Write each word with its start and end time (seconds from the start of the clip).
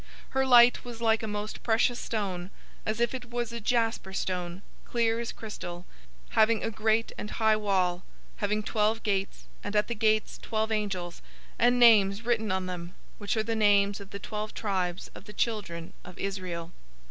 Her 0.29 0.47
light 0.47 0.83
was 0.83 0.99
like 0.99 1.21
a 1.21 1.27
most 1.27 1.61
precious 1.61 1.99
stone, 1.99 2.49
as 2.87 2.99
if 2.99 3.13
it 3.13 3.29
was 3.29 3.53
a 3.53 3.59
jasper 3.61 4.13
stone, 4.13 4.63
clear 4.83 5.19
as 5.19 5.31
crystal; 5.31 5.85
021:012 6.29 6.31
having 6.33 6.63
a 6.63 6.71
great 6.71 7.11
and 7.19 7.29
high 7.29 7.55
wall; 7.55 8.03
having 8.37 8.63
twelve 8.63 9.03
gates, 9.03 9.43
and 9.63 9.75
at 9.75 9.87
the 9.87 9.93
gates 9.93 10.39
twelve 10.39 10.71
angels; 10.71 11.21
and 11.59 11.79
names 11.79 12.25
written 12.25 12.51
on 12.51 12.65
them, 12.65 12.95
which 13.19 13.37
are 13.37 13.43
the 13.43 13.53
names 13.55 13.99
of 13.99 14.09
the 14.09 14.17
twelve 14.17 14.55
tribes 14.55 15.11
of 15.13 15.25
the 15.25 15.33
children 15.33 15.93
of 16.03 16.17
Israel. 16.17 16.71